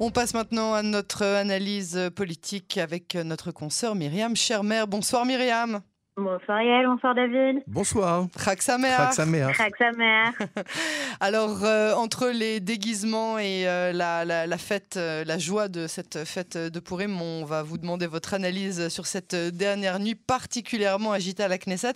[0.00, 4.86] On passe maintenant à notre analyse politique avec notre consoeur Myriam Chermer.
[4.88, 5.82] Bonsoir Myriam.
[6.16, 7.64] Bonsoir Yael, bonsoir David.
[7.66, 8.28] Bonsoir.
[8.36, 8.94] Raksamer.
[8.94, 9.46] Raksamer.
[9.46, 10.30] Raksamer.
[11.20, 16.24] Alors, euh, entre les déguisements et euh, la, la, fête, euh, la joie de cette
[16.24, 21.42] fête de Purim, on va vous demander votre analyse sur cette dernière nuit particulièrement agitée
[21.42, 21.94] à la Knesset.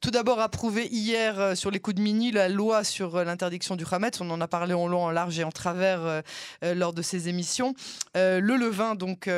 [0.00, 4.20] Tout d'abord, approuvé hier sur les coups de mini la loi sur l'interdiction du Hametz.
[4.20, 6.22] On en a parlé en long, en large et en travers
[6.62, 7.74] lors de ces émissions.
[8.14, 9.28] le levain, donc,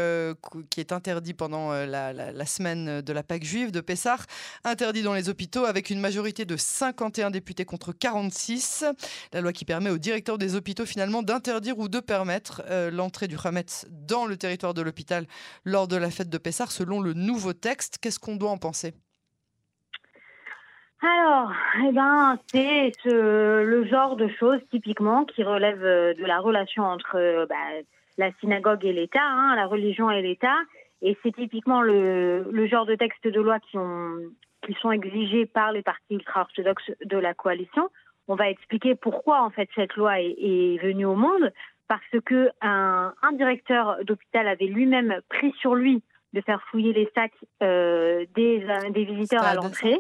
[0.71, 4.18] qui est interdit pendant la, la, semaine de la Pâque juive de Pessah
[4.65, 8.85] interdit dans les hôpitaux avec une majorité de 51 députés contre 46.
[9.33, 13.29] La loi qui permet aux directeurs des hôpitaux finalement d'interdire ou de permettre euh, l'entrée
[13.29, 15.27] du Hametz dans le territoire de l'hôpital
[15.65, 17.99] lors de la fête de Pessar selon le nouveau texte.
[17.99, 18.95] Qu'est-ce qu'on doit en penser?
[21.01, 21.53] Alors,
[21.87, 27.17] eh ben, c'est le genre de choses typiquement qui relève euh, de la relation entre
[27.17, 27.55] euh, bah,
[28.17, 30.57] la synagogue et l'État, hein, la religion et l'État,
[31.03, 34.17] et c'est typiquement le, le, genre de texte de loi qui, ont,
[34.67, 37.89] qui sont exigés par les partis ultra-orthodoxes de la coalition.
[38.27, 41.53] On va expliquer pourquoi en fait cette loi est, est venue au monde,
[41.87, 46.03] parce que un, un directeur d'hôpital avait lui-même pris sur lui
[46.35, 49.99] de faire fouiller les sacs euh, des, des visiteurs à l'entrée.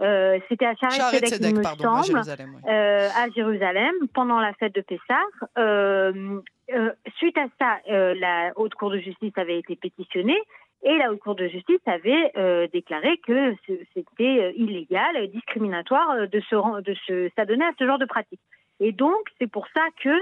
[0.00, 0.96] Euh, C'était à Charet
[1.40, 5.22] il me semble, à Jérusalem, euh, à Jérusalem, pendant la fête de Pessah.
[5.58, 6.40] Euh,
[6.72, 10.40] euh, suite à ça, euh, la Haute Cour de justice avait été pétitionnée
[10.82, 13.54] et la Haute Cour de justice avait euh, déclaré que
[13.94, 18.40] c'était illégal, discriminatoire de se, de se s'adonner à ce genre de pratique.
[18.78, 20.16] Et donc, c'est pour ça que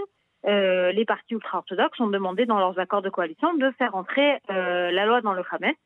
[0.94, 5.20] les partis ultra-orthodoxes ont demandé dans leurs accords de coalition de faire entrer la loi
[5.20, 5.76] dans le Hametz,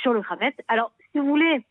[0.00, 0.54] sur le Hametz.
[0.68, 1.64] Alors, si vous voulez,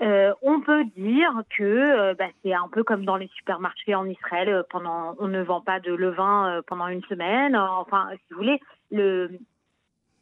[0.00, 4.06] euh, on peut dire que euh, bah, c'est un peu comme dans les supermarchés en
[4.06, 4.48] Israël.
[4.48, 7.56] Euh, pendant, on ne vend pas de levain pendant une semaine.
[7.56, 9.30] Enfin, si vous voulez, le,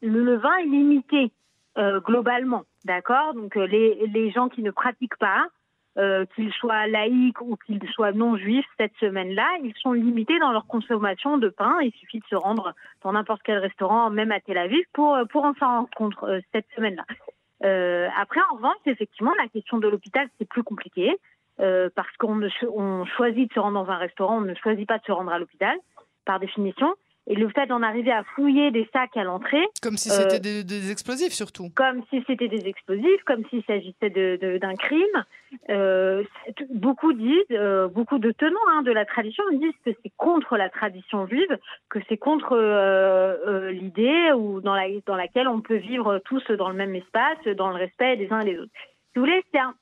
[0.01, 1.31] le levain est limité
[1.77, 3.35] globalement, d'accord?
[3.35, 5.45] Donc les, les gens qui ne pratiquent pas,
[6.33, 10.65] qu'ils soient laïcs ou qu'ils soient non juifs, cette semaine-là, ils sont limités dans leur
[10.65, 11.77] consommation de pain.
[11.83, 15.45] Il suffit de se rendre dans n'importe quel restaurant, même à Tel Aviv, pour pour
[15.45, 16.15] en s'en rendre compte
[16.51, 17.05] cette semaine-là.
[17.63, 21.17] Euh, après, en revanche, effectivement, la question de l'hôpital, c'est plus compliqué.
[21.59, 22.39] Euh, parce qu'on
[22.71, 25.31] on choisit de se rendre dans un restaurant, on ne choisit pas de se rendre
[25.31, 25.75] à l'hôpital,
[26.23, 26.93] par définition.
[27.29, 29.65] Et le fait d'en arriver à fouiller des sacs à l'entrée.
[29.81, 31.69] Comme si c'était euh, des, explosifs, surtout.
[31.75, 35.25] Comme si c'était des explosifs, comme s'il s'agissait d'un crime.
[35.69, 36.23] Euh,
[36.69, 40.69] beaucoup disent, euh, beaucoup de tenants hein, de la tradition disent que c'est contre la
[40.69, 41.57] tradition juive,
[41.89, 42.55] que c'est contre
[43.71, 47.69] l'idée ou dans, la, dans laquelle on peut vivre tous dans le même espace, dans
[47.69, 48.71] le respect des uns et des autres.
[48.73, 49.73] Si vous voulez, c'est un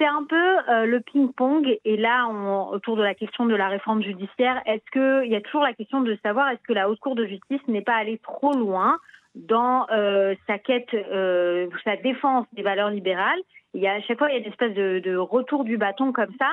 [0.00, 1.78] c'est un peu euh, le ping-pong.
[1.84, 2.26] Et là,
[2.72, 6.00] autour de la question de la réforme judiciaire, est-ce qu'il y a toujours la question
[6.00, 8.98] de savoir est-ce que la Haute Cour de justice n'est pas allée trop loin
[9.34, 13.40] dans euh, sa quête, euh, sa défense des valeurs libérales?
[13.74, 15.76] Il y a à chaque fois il y a une espèce de, de retour du
[15.76, 16.50] bâton comme ça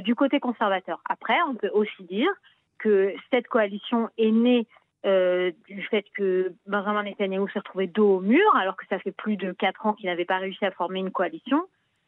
[0.00, 1.00] du côté conservateur.
[1.08, 2.30] Après, on peut aussi dire
[2.78, 4.64] que cette coalition est née
[5.02, 9.36] du fait que Benjamin Netanyahu s'est retrouvé dos au mur, alors que ça fait plus
[9.36, 11.66] de quatre ans qu'il n'avait pas réussi à former une coalition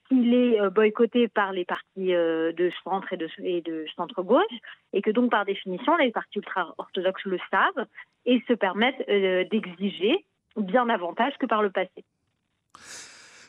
[0.08, 4.42] qu'il est euh, boycotté par les partis euh, de centre et de, centre-gauche,
[4.92, 7.86] et que donc par définition, les partis ultra-orthodoxes le savent
[8.26, 10.24] et se permettent euh, d'exiger
[10.56, 12.04] bien davantage que par le passé.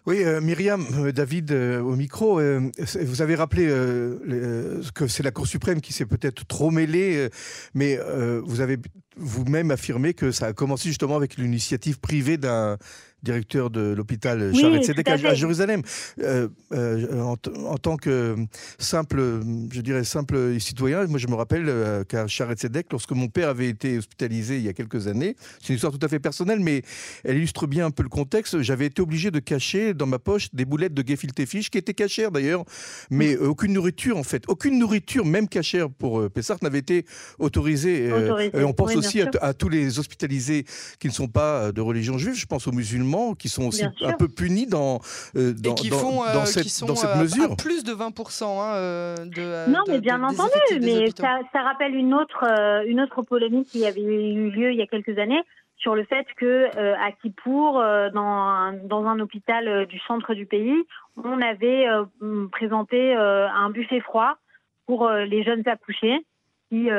[0.05, 6.05] Oui, Myriam, David, au micro, vous avez rappelé que c'est la Cour suprême qui s'est
[6.05, 7.27] peut-être trop mêlée,
[7.75, 7.97] mais
[8.43, 8.77] vous avez
[9.17, 12.77] vous-même affirmé que ça a commencé justement avec l'initiative privée d'un
[13.23, 15.81] directeur de l'hôpital Charles Tzedek à, Jérusalem.
[16.19, 18.35] Euh, euh, en, tant que
[18.77, 19.41] simple,
[19.71, 22.55] je dirais simple citoyen, moi je me rappelle euh, qu'à Charles
[22.91, 26.03] lorsque mon père avait été hospitalisé il y a quelques années, c'est une histoire tout
[26.03, 26.83] à fait personnelle, mais
[27.23, 28.61] elle illustre bien un peu le contexte.
[28.61, 31.93] J'avais été obligé de cacher dans ma poche des boulettes de gefilte fish qui étaient
[31.93, 32.63] cachères d'ailleurs,
[33.09, 37.05] mais aucune nourriture en fait, aucune nourriture, même cachère pour Pessart, n'avait été
[37.37, 38.09] autorisée.
[38.53, 40.65] on pense aussi à, à, tous les hospitalisés
[40.99, 42.35] qui ne sont pas de religion juive.
[42.35, 44.99] Je pense aux musulmans qui sont aussi un peu punis dans,
[45.35, 47.55] euh, dans, qui font, dans, euh, cette, dans cette euh, mesure.
[47.57, 52.43] plus de 20% hein, de, Non, mais bien entendu, mais ça, ça, rappelle une autre,
[52.87, 55.41] une autre polémique qui avait eu lieu il y a quelques années
[55.77, 57.81] sur le fait que à Kippour,
[58.13, 60.75] dans, un, dans un hôpital du centre du pays,
[61.23, 61.85] on avait
[62.51, 64.35] présenté un buffet froid
[64.85, 66.25] pour les jeunes accouchés
[66.69, 66.89] qui,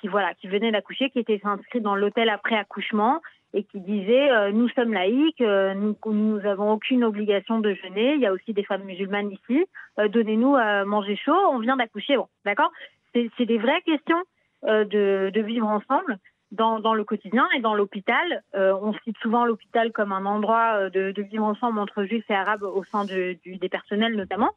[0.00, 3.20] qui voilà, qui venaient d'accoucher, qui étaient inscrits dans l'hôtel après accouchement
[3.52, 8.14] et qui disait euh, nous sommes laïcs, euh, nous nous avons aucune obligation de jeûner.
[8.14, 9.64] Il y a aussi des femmes musulmanes ici.
[9.98, 11.36] Euh, donnez-nous à manger chaud.
[11.52, 12.16] On vient d'accoucher.
[12.16, 12.70] Bon, d'accord?
[13.12, 14.22] C'est des vraies questions
[14.62, 16.18] de, de, vivre ensemble.
[16.52, 18.44] dans, dans le quotidien et dans l'hôpital.
[18.54, 22.34] Euh, on cite souvent l'hôpital comme un endroit de, de, vivre ensemble entre juifs et
[22.34, 24.50] arabes au sein du, des personnels notamment.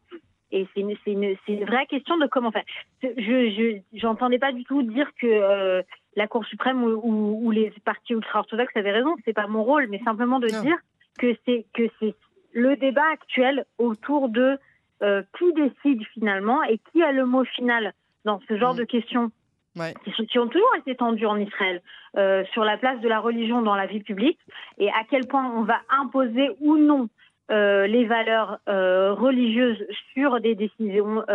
[0.52, 2.66] Et c'est une, une, une, vraie question de comment faire.
[3.02, 5.84] Je j'entendais pas du tout dire que
[6.16, 9.16] la Cour suprême ou, ou, ou les partis ultra-orthodoxes avaient raison.
[9.26, 10.78] C'est pas mon rôle, mais simplement de dire
[11.20, 12.16] que c'est que c'est
[12.54, 14.58] le débat actuel autour de
[15.02, 17.94] euh, qui décide finalement et qui a le mot final
[18.26, 18.78] dans ce genre mm.
[18.78, 19.32] de questions
[19.76, 19.94] ouais.
[20.06, 21.82] qui, ont toujours été tendues en Israël
[22.16, 24.40] euh, sur la place de la religion dans la vie publique
[24.78, 27.10] et à quel point on va imposer ou non
[27.52, 29.84] euh, les valeurs religieuses
[30.14, 31.26] sur des décisions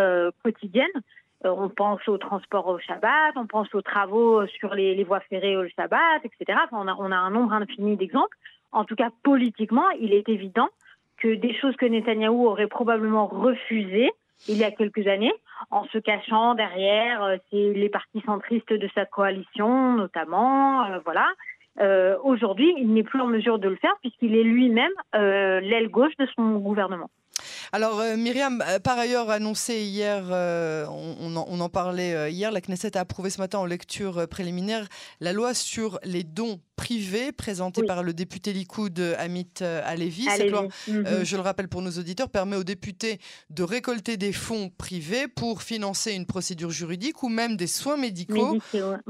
[0.43, 0.87] quotidiennes.
[1.45, 5.57] Euh, on pense au transport au Shabbat, on pense aux travaux sur les, voies ferrées
[5.57, 6.59] au Shabbat, etc.
[6.65, 8.37] Enfin, on, a, on a un nombre infini d'exemples.
[8.73, 10.69] En tout cas, politiquement, il est évident
[11.19, 14.11] que des choses que Netanyahou aurait probablement refusées
[14.47, 15.33] il y a quelques années,
[15.71, 21.27] en se cachant derrière euh, les partis centristes de sa coalition, notamment, euh, voilà.
[21.81, 25.89] Euh, Aujourd'hui, il n'est plus en mesure de le faire puisqu'il est lui-même euh, l'aile
[25.89, 27.11] gauche de son gouvernement.
[27.73, 32.63] Alors, euh, Myriam, euh, par ailleurs, annoncé hier, euh, on, on, en, parlait hier, la
[32.63, 34.89] Knesset a approuvé ce matin en lecture préliminaire
[35.21, 37.89] la loi sur les dons privée présentée oui.
[37.89, 40.27] par le député Likoud Amit Alevi.
[40.37, 41.07] Cette loi, -hmm.
[41.07, 43.19] euh, je le rappelle pour nos auditeurs, permet aux députés
[43.51, 48.59] de récolter des fonds privés pour financer une procédure juridique ou même des soins médicaux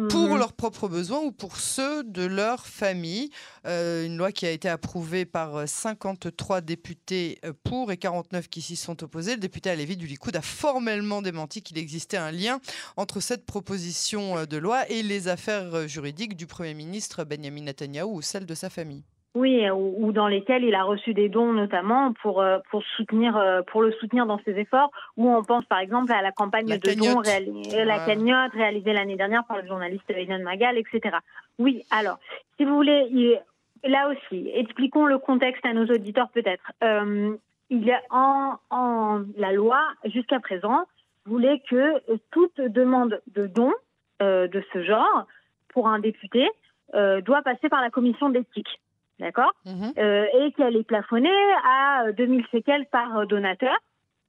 [0.09, 3.29] pour leurs propres besoins ou pour ceux de leur famille.
[3.67, 8.77] Euh, une loi qui a été approuvée par 53 députés pour et 49 qui s'y
[8.77, 9.33] sont opposés.
[9.33, 12.61] Le député Alevi du Likoud a formellement démenti qu'il existait un lien
[12.97, 18.23] entre cette proposition de loi et les affaires juridiques du Premier ministre Benjamin Netanyahou ou
[18.23, 19.03] celle de sa famille.
[19.35, 23.37] Oui, ou, ou, dans lesquels il a reçu des dons notamment pour euh, pour soutenir
[23.37, 24.91] euh, pour le soutenir dans ses efforts.
[25.17, 27.15] Où on pense par exemple à la campagne la de cagnotte.
[27.15, 27.85] dons réalisée, ouais.
[27.85, 31.19] la cagnotte réalisée l'année dernière par le journaliste Aidan Magal, etc.
[31.59, 32.19] Oui, alors
[32.57, 33.39] si vous voulez, il,
[33.85, 36.73] là aussi, expliquons le contexte à nos auditeurs peut-être.
[36.83, 37.37] Euh,
[37.71, 40.87] il y a en, en la loi jusqu'à présent
[41.27, 43.75] voulait que toute demande de dons
[44.23, 45.27] euh, de ce genre
[45.69, 46.49] pour un député euh,
[46.95, 48.81] doit passer par la commission d'éthique.
[49.19, 49.93] D'accord mm -hmm.
[49.99, 53.77] euh, Et qu'elle est plafonnée à 2000 séquelles par donateur.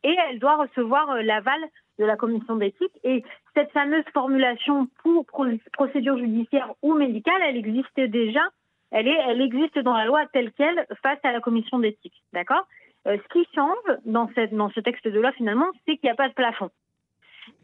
[0.03, 1.61] Et elle doit recevoir euh, l'aval
[1.99, 2.95] de la commission d'éthique.
[3.03, 3.23] Et
[3.53, 5.25] cette fameuse formulation pour
[5.73, 8.45] procédure judiciaire ou médicale, elle existe déjà.
[8.91, 12.23] Elle, est, elle existe dans la loi telle qu'elle face à la commission d'éthique.
[12.33, 12.65] D'accord
[13.07, 16.15] euh, Ce qui change dans, cette, dans ce texte de loi, finalement, c'est qu'il n'y
[16.17, 16.69] a pas de plafond.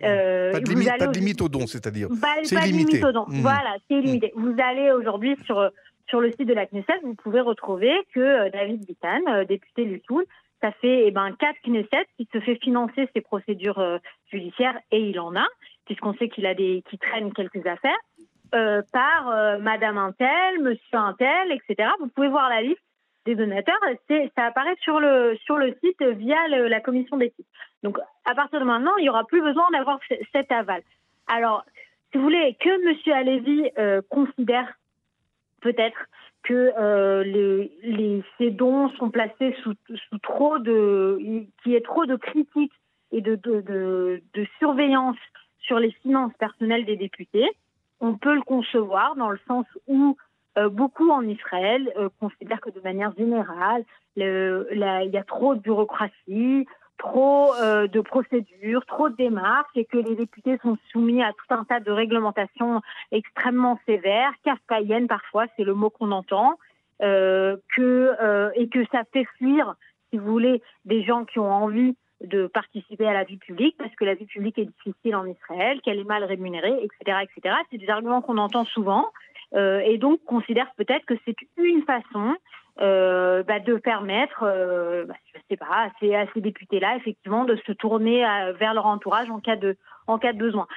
[0.04, 2.10] Euh, pas de limite, pas de limite au don, c'est-à-dire.
[2.44, 2.98] c'est limité.
[2.98, 3.26] Limite au don.
[3.28, 3.42] Mmh.
[3.42, 4.34] Voilà, c'est limité.
[4.36, 4.42] Mmh.
[4.42, 5.70] Vous allez aujourd'hui sur,
[6.10, 9.86] sur le site de la Knesset, vous pouvez retrouver que euh, David Bitan, euh, député
[9.86, 10.26] Lutoul,
[10.62, 13.98] ça fait eh ben, quatre Knesset qui se fait financer ses procédures euh,
[14.32, 15.46] judiciaires, et il en a,
[15.86, 17.98] puisqu'on sait qu'il a des, qui traîne quelques affaires,
[18.54, 21.90] euh, par Madame Intel, Monsieur Intel, etc.
[22.00, 22.80] Vous pouvez voir la liste
[23.26, 23.80] des donateurs,
[24.36, 27.48] ça apparaît sur le, sur le site via le, la commission d'éthique.
[27.84, 30.00] Donc, à partir de maintenant, il n'y aura plus besoin d'avoir
[30.32, 30.82] cet aval.
[31.28, 31.66] Alors,
[32.12, 33.14] si vous voulez, que M.
[33.14, 34.72] Alévi euh, considère
[35.62, 35.98] peut-être
[36.44, 41.18] que euh, les, les, ces dons sont placés sous, sous trop de,
[41.64, 42.74] qu'il y ait trop de critiques
[43.12, 45.18] et de, de, de, de surveillance
[45.60, 47.50] sur les finances personnelles des députés,
[48.00, 50.16] on peut le concevoir dans le sens où
[50.70, 53.84] beaucoup en Israël euh, considèrent que de manière générale,
[54.16, 56.66] il y a trop de bureaucratie,
[56.98, 61.54] trop euh, de procédures, trop de démarches et que les députés sont soumis à tout
[61.54, 66.58] un tas de réglementations extrêmement sévères, kafkaïennes parfois, c'est le mot qu'on entend,
[67.02, 69.76] euh, euh, et que ça fait fuir,
[70.10, 73.94] si vous voulez, des gens qui ont envie de participer à la vie publique parce
[73.96, 77.56] que la vie publique est difficile en Israël, qu'elle est mal rémunérée, etc., etc.
[77.70, 82.36] C'est des arguments qu'on entend souvent euh, et donc considère peut-être que c'est une façon
[82.82, 85.14] euh, bah, de permettre, euh, bah,
[85.50, 88.20] sais pas, à ces, députés-là, effectivement, de se tourner
[88.60, 89.78] vers leur entourage en cas de
[90.34, 90.68] besoin.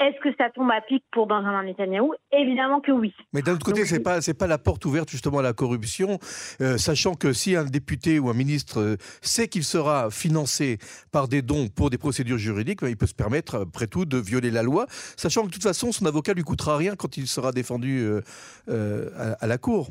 [0.00, 2.10] Est-ce que ça tombe à pic pour Benjamin Netanyahu?
[2.32, 3.14] Évidemment que oui.
[3.32, 6.18] Mais d'un autre côté, c'est pas c'est pas la porte ouverte justement à la corruption,
[6.60, 10.78] euh, sachant que si un député ou un ministre euh, sait qu'il sera financé
[11.12, 14.50] par des dons pour des procédures juridiques, il peut se permettre après tout de violer
[14.50, 17.52] la loi, sachant que de toute façon son avocat lui coûtera rien quand il sera
[17.52, 18.20] défendu euh,
[18.68, 19.90] euh à, à, la cour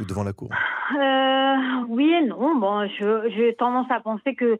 [0.00, 0.50] ou devant la cour.
[0.98, 2.56] Euh, oui et non.
[2.56, 4.58] Bon, j'ai tendance à penser que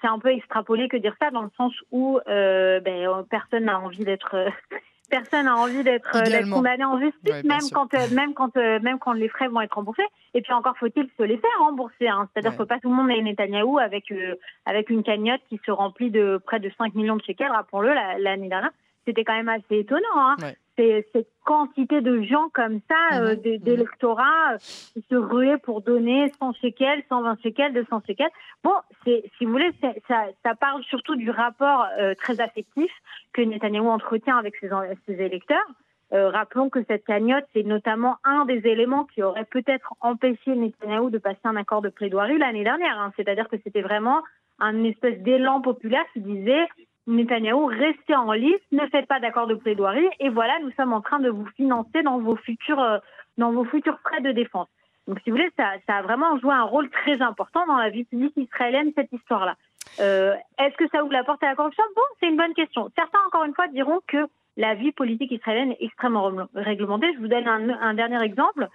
[0.00, 3.80] c'est un peu extrapolé que dire ça dans le sens où euh, ben, personne n'a
[3.80, 4.50] envie d'être euh,
[5.10, 6.10] personne n'a envie d'être
[6.50, 9.60] condamné en justice ouais, même, quand, euh, même quand euh, même quand les frais vont
[9.60, 12.28] être remboursés et puis encore faut-il se les faire rembourser hein.
[12.32, 12.58] c'est-à-dire ouais.
[12.58, 16.10] que pas tout le monde est Netanyahou avec euh, avec une cagnotte qui se remplit
[16.10, 18.72] de près de 5 millions de shekels rappelons-le l'année dernière
[19.06, 20.36] c'était quand même assez étonnant hein.
[20.42, 20.56] ouais.
[20.76, 23.58] Cette quantité de gens comme ça, euh, mhm.
[23.58, 24.58] d'électorats euh,
[24.92, 28.30] qui se ruaient pour donner 100 séquelles, 120 séquelles, 200 séquelles.
[28.62, 29.70] Bon, si vous voulez,
[30.08, 32.90] ça, ça, parle surtout du rapport euh, très affectif
[33.32, 34.70] que Netanyahu entretient avec ses,
[35.06, 35.66] ses électeurs.
[36.10, 41.18] rappelons que cette cagnotte, c'est notamment un des éléments qui aurait peut-être empêché Netanyahu de
[41.18, 42.98] passer un accord de plaidoirie l'année dernière.
[42.98, 43.12] Hein.
[43.16, 44.22] C'est-à-dire que c'était vraiment
[44.58, 46.66] un espèce d'élan populaire qui disait
[47.06, 51.00] Netanyahou, restez en lice, ne faites pas d'accord de plaidoirie, et voilà, nous sommes en
[51.00, 52.98] train de vous financer dans vos futurs, euh,
[53.38, 54.68] dans vos futurs frais de défense.
[55.06, 57.90] Donc, si vous voulez, ça, ça, a vraiment joué un rôle très important dans la
[57.90, 59.54] vie publique israélienne, cette histoire-là.
[60.00, 61.84] Euh, Est-ce que ça ouvre la porte à la corruption?
[61.94, 62.90] Bon, c'est une bonne question.
[62.96, 67.12] Certains, encore une fois, diront que la vie politique israélienne est extrêmement réglementée.
[67.14, 68.68] Je vous donne un, un dernier exemple.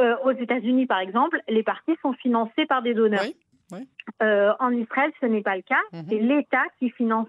[0.00, 3.24] Euh, aux États-Unis, par exemple, les partis sont financés par des donneurs.
[3.72, 3.86] Oui,
[4.22, 5.82] euh, en Israël, ce n'est pas le cas.
[5.92, 6.04] Mhm.
[6.08, 7.28] C'est l'État qui finance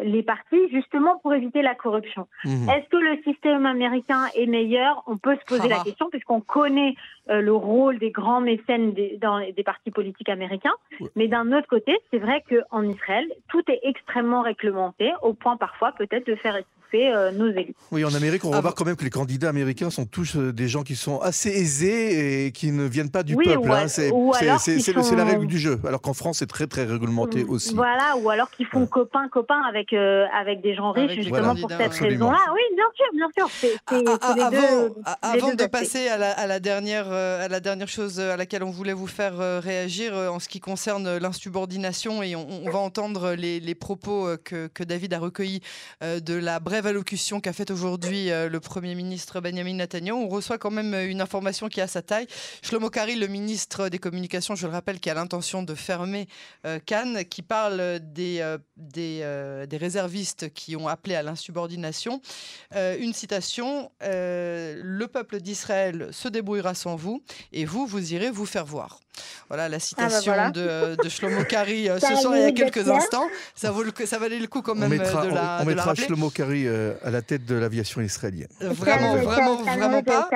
[0.00, 2.26] les partis justement pour éviter la corruption.
[2.44, 2.68] Mhm.
[2.68, 5.02] Est-ce que le système américain est meilleur?
[5.06, 6.94] On peut se poser la question puisqu'on connaît
[7.30, 10.74] euh, le rôle des grands mécènes des, dans, des partis politiques américains.
[11.16, 15.92] Mais d'un autre côté, c'est vrai qu'en Israël, tout est extrêmement réglementé au point parfois
[15.92, 16.56] peut-être de faire
[16.94, 17.74] euh, nos élus.
[17.90, 20.52] Oui, en Amérique, on ah remarque quand même que les candidats américains sont tous euh,
[20.52, 23.70] des gens qui sont assez aisés et qui ne viennent pas du peuple.
[23.70, 23.88] Hein.
[23.88, 24.10] C'est
[25.16, 25.80] la règle du jeu.
[25.86, 27.74] Alors qu'en France, c'est très très réglementé mm, aussi.
[27.74, 31.70] Voilà, ou alors qu'ils font copain copain avec euh, avec des gens riches justement pour
[31.70, 32.38] cette raison-là.
[32.52, 33.70] Oui, bien sûr, bien sûr.
[33.86, 38.20] Ah, ah, avant, avant de passer à la, à la, dernière à la dernière chose
[38.20, 42.78] à laquelle on voulait vous faire réagir en ce qui concerne l'insubordination et on, va
[42.78, 45.60] entendre les, les propos que, que, David a recueillis
[46.02, 50.58] de la brève allocution qu'a faite aujourd'hui euh, le Premier ministre Benjamin Netanyahu, on reçoit
[50.58, 52.26] quand même euh, une information qui a sa taille.
[52.62, 56.28] Shlomo Kari, le ministre des Communications, je le rappelle, qui a l'intention de fermer
[56.66, 62.20] euh, Cannes, qui parle des, des, des, réservistes qui ont appelé à l'insubordination.
[62.74, 67.22] une citation Le peuple d'Israël se débrouillera sans vous,
[67.52, 69.00] et vous, vous irez vous faire voir.
[69.48, 72.88] Voilà la ah, bah citation de, de, Shlomo Kari ce soir il y a quelques
[72.88, 73.28] instants.
[73.54, 75.94] Ça, vaut le, ça valait le coup quand même on mettra, de la, on, mettra
[75.94, 78.48] Shlomo Kari euh, à la tête de l'aviation israélienne.
[78.60, 80.28] Vraiment, vraiment, vraiment pas.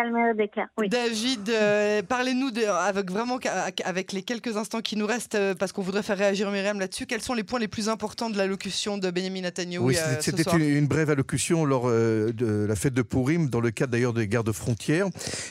[0.89, 3.39] David, euh, parlez-nous avec vraiment
[3.85, 7.07] avec les quelques instants qui nous restent, euh, parce qu'on voudrait faire réagir Myriam là-dessus.
[7.07, 10.87] Quels sont les points les plus importants de l'allocution de Benjamin Netanyahu Oui, c'était une,
[10.87, 15.07] brève allocution lors de la fête de Purim, dans le cadre d'ailleurs des gardes frontières.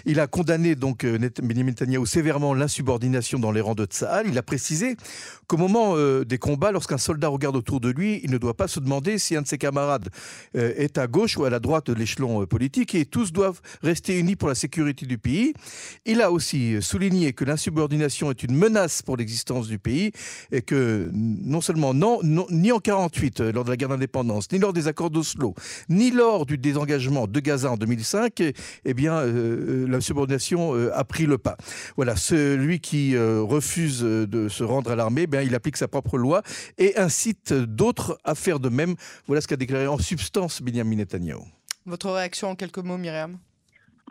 [0.05, 4.27] Il a condamné donc Benjamin Netanyahu sévèrement l'insubordination dans les rangs de Tsahal.
[4.27, 4.95] Il a précisé
[5.47, 8.79] qu'au moment des combats, lorsqu'un soldat regarde autour de lui, il ne doit pas se
[8.79, 10.09] demander si un de ses camarades
[10.77, 14.17] est à gauche ou à la droite de l'échelon euh, politique et tous doivent rester
[14.17, 15.53] unis pour la sécurité du pays.
[16.05, 20.11] Il a aussi souligné que l'insubordination est une menace pour l'existence du pays
[20.51, 22.19] et que non seulement non,
[22.49, 25.53] ni en 48 euh, lors de la guerre d'indépendance, ni lors des accords d'Oslo,
[25.89, 28.41] ni lors du désengagement de Gaza en 2005,
[28.85, 31.57] eh bien euh, l'insubordination a pris le pas.
[31.95, 36.41] Voilà, celui qui refuse de se rendre à l'armée, eh il applique sa propre loi
[36.77, 38.95] et incite d'autres à faire de même.
[39.27, 41.41] Voilà ce qu'a déclaré en substance Benjamin Netanyahu.
[41.85, 43.37] Votre réaction en quelques mots, Myriam?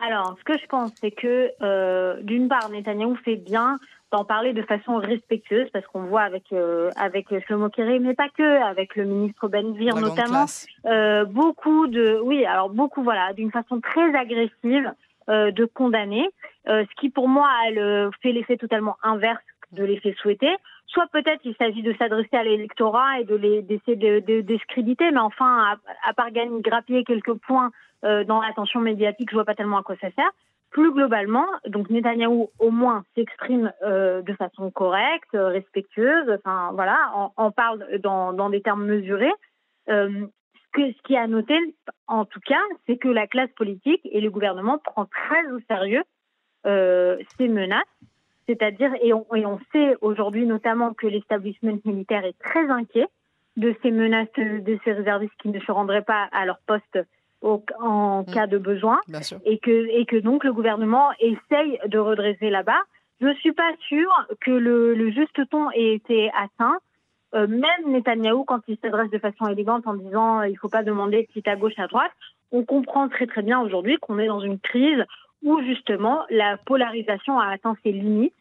[0.01, 3.77] Alors, ce que je pense, c'est que euh, d'une part, Netanyahu fait bien
[4.11, 8.29] d'en parler de façon respectueuse, parce qu'on voit avec euh, avec Shlomo Kiri, mais pas
[8.29, 10.45] que, avec le ministre Benvir notamment,
[10.85, 14.91] euh, beaucoup de, oui, alors beaucoup, voilà, d'une façon très agressive
[15.29, 16.25] de condamner,
[16.67, 20.49] ce qui pour moi le, fait l'effet totalement inverse de l'effet souhaité.
[20.87, 25.19] Soit peut-être il s'agit de s'adresser à l'électorat et de d'essayer de, de, discréditer, mais
[25.19, 27.71] enfin, à, part gagner, grappiller quelques points
[28.05, 30.31] euh, dans l'attention médiatique, je vois pas tellement à quoi ça sert.
[30.69, 37.51] Plus globalement, donc Netanyahou au moins s'exprime euh, de façon correcte, respectueuse, enfin voilà, on,
[37.51, 39.31] parle dans, dans, des termes mesurés.
[39.89, 41.57] Euh, ce, que, ce qui est à noter,
[42.07, 46.03] en tout cas, c'est que la classe politique et le gouvernement prend très au sérieux
[46.65, 47.85] ces menaces
[48.47, 53.07] c'est-à-dire, et on, sait aujourd'hui notamment que l'établissement militaire est très inquiet
[53.57, 56.99] de ces menaces de ces réservistes qui ne se rendraient pas à leur poste
[57.41, 58.33] en mm.
[58.33, 58.99] cas de besoin,
[59.45, 62.81] et que, et que donc le gouvernement essaye de redresser là-bas.
[63.19, 66.77] Je ne suis pas sûre que le, juste ton ait été atteint.
[67.35, 70.83] Euh, même Netanyahou, quand il s'adresse de façon élégante en disant il ne faut pas
[70.83, 72.11] demander si à gauche à droite,
[72.51, 75.03] on comprend très très bien aujourd'hui qu'on est dans une crise
[75.43, 78.33] où justement la polarisation a atteint ses limites,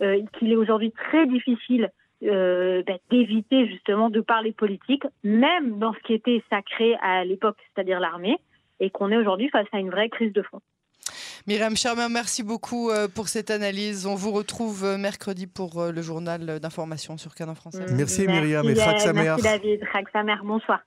[0.00, 1.90] euh, qu'il est aujourd'hui très difficile
[2.24, 7.56] euh, bah, d'éviter justement de parler politique, même dans ce qui était sacré à l'époque,
[7.74, 8.38] c'est-à-dire l'armée,
[8.80, 10.60] et qu'on est aujourd'hui face à une vraie crise de fond.
[11.46, 14.06] Myriam Charmin, merci beaucoup euh, pour cette analyse.
[14.06, 17.84] On vous retrouve mercredi pour le journal d'information sur Canon Français.
[17.94, 19.80] Merci, Myriam et Merci David,
[20.12, 20.80] Samer, bonsoir.